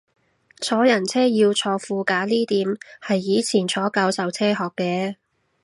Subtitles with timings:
[0.57, 2.69] 坐人車要坐副駕呢點
[3.03, 5.17] 係以前坐教授車學嘅